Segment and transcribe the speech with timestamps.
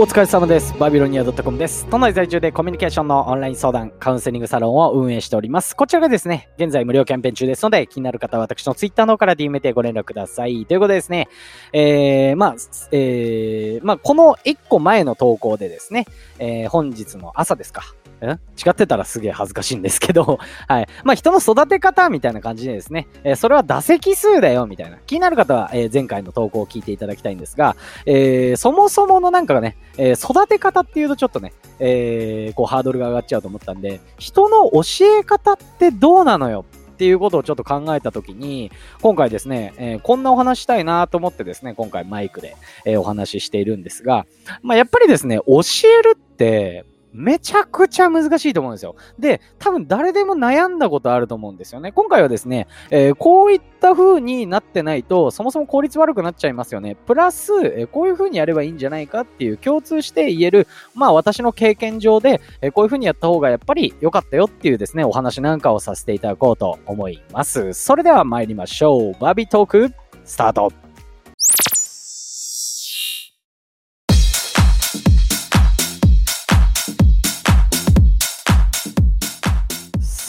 [0.00, 0.74] お疲れ様です。
[0.78, 1.84] バビロニア .com です。
[1.90, 5.76] 都内在住でコミュニケーションのオンライン相談、カウンセリングサロンを運営しております。
[5.76, 10.64] こちらがですね、現在無料キャンペーン中ですので、気になる方は私の Twitter の方から DM でご連絡ください。
[10.64, 11.28] ということでですね、
[11.74, 12.56] えー、まあ、
[12.92, 16.06] えー、まあ、この1個前の投稿でですね、
[16.38, 17.82] えー、本日の朝ですか。
[18.26, 18.38] ん違
[18.70, 20.38] ってたらすげえ恥ずかしいんですけど、
[20.68, 20.88] はい。
[21.04, 24.98] まあ、人の育て方みたいな感じでですね、えーそれは打席数だよ、みたいな。
[25.06, 27.76] 気になる方は、えー前回の投稿を聞いていただきたいんですが、
[28.06, 34.82] えーそもそものなんかがね、えー育て方っていうとちょっとね、えーこうハードルが上がっちゃうと思ったんで、人の教
[35.20, 44.26] え方ってどうなのよっていうことをちょっと考えたときに、今回ですね、えーこんなお話したいなと思ってですね、今回マイクで、えお話ししているんですが、
[44.62, 48.96] まあ、やっぱりですね、教えるって、めちゃくちゃ難しいと思うんですよ。
[49.18, 51.92] で、多分誰でも悩んだことあると思うんですよね。
[51.92, 56.96] 今回はですね、えーこういった風になってないと、そもそも効率悪くなっちゃいますよね。
[57.06, 67.72] プラス、えーこういう風にやればいいんじゃないかっていう共通して言える、まあ私の経験上で、えーこういう風にやった方がやっぱり良かったよっていうですね、お話なんかをさせていただこうと思います。
[67.72, 69.12] それでは参りましょう。
[69.20, 69.92] バビートーク、
[70.24, 70.89] スタート。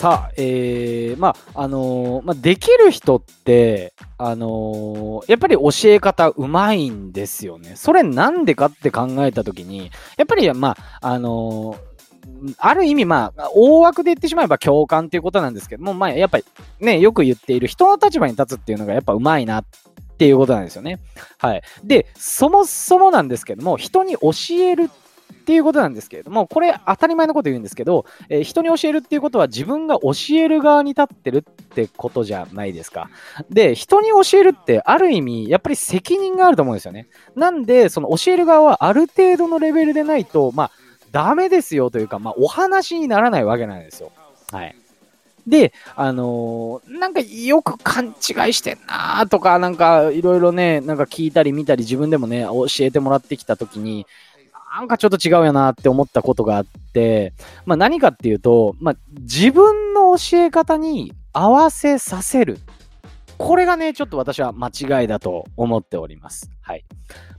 [0.01, 7.73] さあ、えー、まあ、あのーまあ、できる人って、あのーやっぱり教え方うまいんですよね。
[7.75, 16.45] それなんでかって考えたときに、やっぱり、まあ、あのーある意味、まあ、大枠で言ってしまえば共感っていうことなんですけども、まあ、やっぱり
[16.79, 19.65] ね、よく言っている人の立場に立つっていうのがやっぱうまいなっ
[20.17, 20.99] ていうことなんですよね。
[21.37, 21.61] はい。
[21.83, 24.89] で、そもそもなんですけども、人に教えるっ
[25.31, 33.09] ていうことなんですけれども、これ当たり前のこと言うんですけど、えー人に教えるっていうことは自分が教える側に立ってるってことじゃないですか。
[33.49, 37.07] で、人に教えるってある意味、やっぱり責任があると思うんですよね。
[37.35, 40.71] なんで、その教える側はある程度のレベルでないと、まあ、
[41.11, 44.11] ダメですよというか、まあ、お話にならないわけなんですよ。
[44.51, 44.75] はい。
[45.47, 54.05] で、あのーなんかよく勘違いしてんなーとか、なんかいろいろね、なんか聞いたり見たり自分でもね、教えてもらってきたときに、
[54.73, 57.33] なんかちょっと違うよなって思ったことがあって、
[57.65, 62.57] まあ何かっていうと、まあ自分の教え方に合わせさせる。
[63.37, 66.49] これがね、ちょっと私は間違いだと思っております。
[66.61, 66.85] はい。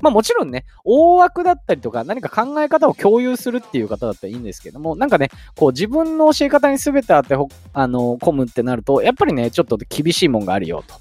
[0.02, 7.34] まあもちろんね、大枠だったりとか何か考え方を共有するっていう方だったらいいんですけども、なんかね、こう自分の教え方に全て当て、
[7.72, 10.94] あの、込むってなると、やっぱりね、ちょっと厳しいもんがあるよと。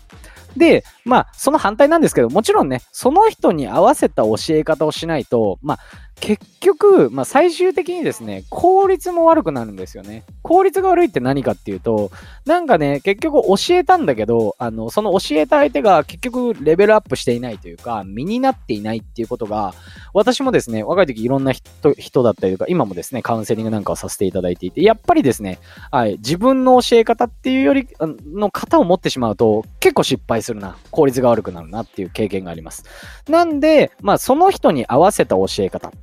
[0.57, 5.79] で、まあ、その反対なんですけど、もちろんね、その人に合わせた教え方をしないと、まあ、
[6.19, 10.23] 結局、まあ、最終的にですね、効率も悪くなるんですよね。
[10.51, 12.11] 効率が悪いって何かっていうと、
[12.45, 19.73] なんかね、結局教えたんだけど、あの、その教えた相手が結局レベルアップしていないというか、身になっていないっていうことが、
[20.13, 25.57] 私もですね、若い時いろんな人人だったりとか、今もですね、カウンセリングなんかをさせていただいていて、やっぱりですね、
[25.89, 27.87] はい、自分の教え方っていうより
[28.33, 32.83] の型を持ってしまうと、結構失敗するな、効率が悪くなるなっていう経験があります。
[33.29, 35.93] なんで、まあ、その人に合わせた教え方。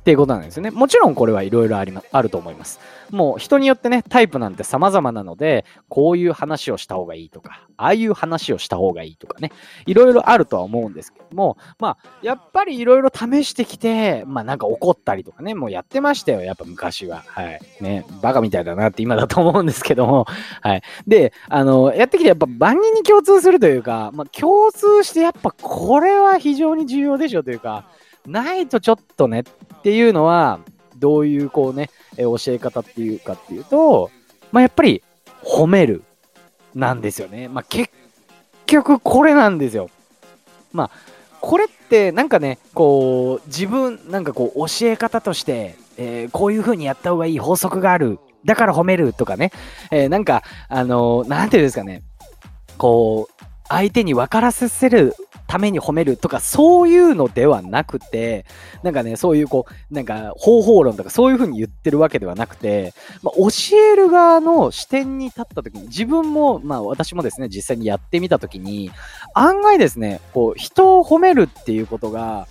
[0.00, 0.70] っていうことなんですよね。
[0.70, 2.80] もちろんこれはいろいろありま、あると思います。
[3.10, 9.52] もう人によってね、タイプなんて様々なので、こういう話をした方がいいとか、ああいう話をした方がいいとかね、
[9.84, 17.22] いろいろあるとは思うんですけども、まあ、やっぱりいろいろ試してきて、まあなんか怒ったりとかね、もうやってましたよ、やっぱ昔は。
[17.26, 17.60] はい。
[17.80, 20.26] ね、バカみたいだなって今だと思うんですけども、
[20.62, 20.82] はい。
[21.06, 27.84] で、あの、やってきてやっぱ万人に共通するというか、まあ共通してやっぱこれは非常に重要でしょというか、
[28.26, 29.42] ないとちょっとねっ
[29.80, 30.60] っていうのは、
[30.96, 34.10] どういうこうね、え教え方っていうかっていうと、
[34.52, 35.02] まあやっぱり
[35.42, 36.02] 褒める
[36.74, 37.48] なんですよね。
[37.48, 37.90] まあ結
[38.66, 39.88] 局これなんですよ。
[40.72, 40.90] まあ
[41.40, 48.18] これってなんかね、こう自分なんかこう教え方として、えーこういう風にやった方がいい法則がある。
[48.44, 49.50] だから褒めるとかね、
[49.90, 52.02] えーなんかあのーなんていうんですかね、
[52.76, 55.14] こう相手に分からせる
[55.50, 58.46] ために褒めるとかそういうのではなくて
[58.84, 62.94] なんかねそういうこうなんか方法論とかそういうふうに言ってるわけではなくて、
[63.24, 68.92] まあ、教える側の視点に立った時に自分もまあ私もですね実際にやってみた時に
[69.34, 72.46] 案外ですねこう人を褒めるっていうことが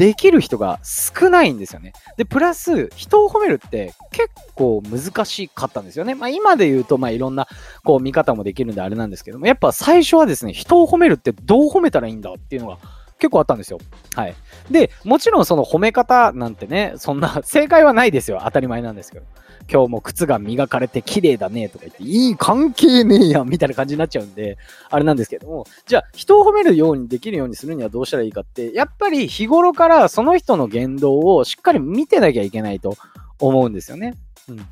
[0.00, 1.92] できる人が少ないんですよね。
[2.16, 6.14] で、プラス、人を褒めるって結構難しかったんですよね。
[6.14, 7.46] まあ今で言うと、まあいろんな
[7.84, 12.78] こう見方もできるんであれなんですけども、やっぱ最初はですね、人を褒めるってどう褒めたらいいんだっていうのが
[13.18, 13.78] 結構あったんですよ。
[14.14, 14.34] はい。
[14.70, 18.40] で、もちろんその褒め方なんてね、そんな正解はないですよ。
[18.42, 19.26] 当たり前なんですけど。
[19.68, 24.58] 今日も靴が磨かれて綺麗だねとか言って、いい関係ねえやんみたいな感じになっちゃうんで、
[24.90, 32.96] あれなんですけども、じゃあ人を褒めるようにできるようにするにはどうしたらいいかって、やっぱり日頃からその人の言動をしっかり見てなきゃいけないと
[33.38, 34.14] 思うんですよね。
[34.48, 34.66] うん。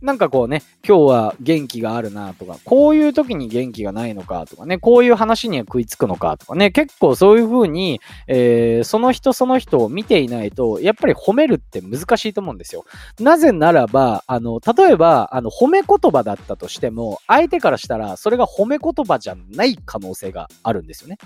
[0.00, 12.84] なんかこうね、今日は元気があるなとか、こういう時に元気がないのかとかね、こういう話には食いつくのかとかね、結構そういう風に、えー、その人その人を見ていないと、やっぱり褒めるって難しいと思うんですよ。
[13.18, 21.18] なぜならば、あの、例えば、あの、褒め言葉だったとしても、相手からしたら、それが褒め言葉じゃない可能性があるんですよね。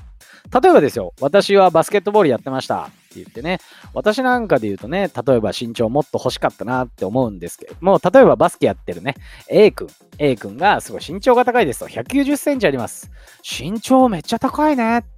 [0.63, 3.02] 例えばですよ、私はバスケットボールやってました。
[3.13, 3.59] って言ってね、
[3.93, 9.15] 私なんかで言うとね、例えば身長もっと欲しかったなって思うんですけども、例えばバスケやってるね、
[9.49, 9.89] A 君、
[10.19, 13.11] A 君がすごい身長が高いですと、190センチあります。
[13.43, 15.09] 身長めっちゃ高いねって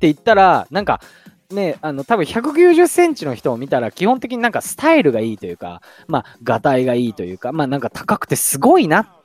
[0.00, 1.00] 言ったら、なんか、
[1.50, 9.17] ね、あの、多分190センチの人を見たら、基本的になんかスタイルがいいというか、まあ、がたいがいいというか、まあ、なんか高くてすごいなっ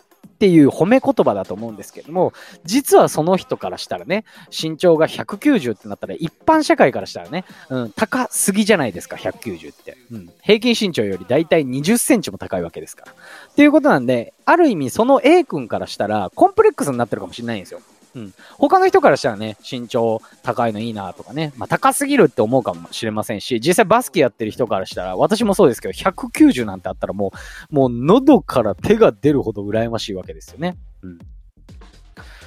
[0.44, 2.34] っていう褒め言葉だと思うんですけども、
[2.66, 9.95] 実はその人からしたらね、身長が190ってなったら、一般社会からしたらね、うん、高すぎじゃないですか、190って。
[10.12, 13.13] うん、平均身長よりだいたい20センチも高いわけですから。
[13.13, 17.80] っていうことなんで、ある意味その A 君からしたら、コンプレックスになってるかもしれないんですよ。
[18.15, 18.33] うん。
[18.57, 27.33] 他の人からしたらね、身長高いのいいなとかね、まあ高すぎるって思うかもしれませんし、実際バスケやってる人からしたら、私もそうですけど、190なんてあったらも
[27.71, 30.77] う、もう喉から手が出るほど羨ましいわけですよね。
[31.01, 31.19] うん。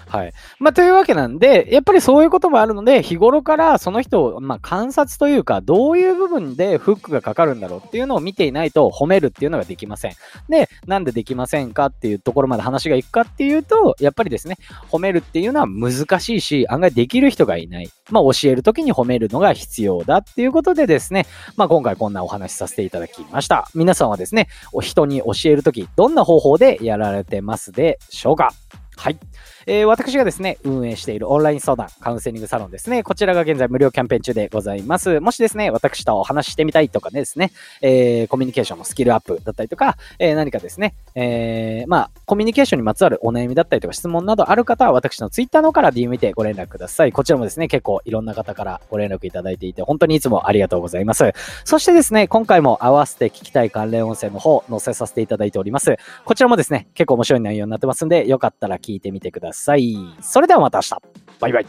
[0.08, 0.32] はい。
[0.60, 10.12] まあ、というわけなんで、やっぱりそういうこともあるので、日頃からその人を、まあ、観察というか、どういう部分でフックがかかるんだろうっていうのを見ていないと褒めるっていうのができません。
[10.48, 14.58] で、なんでできませんかっていうところまで話がいくかっていうと、やっぱりですね、
[14.90, 17.90] 褒めるっていうのは難しいし、案外できる人がいない。
[18.10, 21.26] まあ、教えるときに褒めるのが必要だっていうことでですね、
[21.56, 23.68] まあ、今回こんなお話しさせていただきました。
[23.74, 28.50] 皆さんはですね、お人に教えるとき、どんな方法でやられてますでしょうか？
[28.96, 29.18] はい。
[29.68, 33.02] えー、私がですね、運営しているオンライン相談、カウンセリングサロンですね。
[33.02, 35.18] こちらが現在無料キャンペーン中でございます。
[35.18, 37.50] もしですね、私とお話ししてみたいとかねですね、
[37.82, 47.10] えー、コミュニケーションのスキルアップだったりとか、えー、何かですね、えー、まあ、コミュニケーションにまつわるお悩みだったりとか質問などある方は、私のツイッターの方から DM 見てご連絡ください。
[47.10, 51.32] こちらもですね、結構いろんな方からご連絡いただいていて、本当にいつもありがとうございます。
[51.64, 55.96] そしてですね、今回も合わせて聞きたい関連音声の方、載せさせていただいております。
[56.24, 59.96] こちらもですね、結構面白い内容になってますんで、よかったら聞いてみてくださいさい。
[60.20, 60.96] それではまた明日
[61.40, 61.66] バイバイ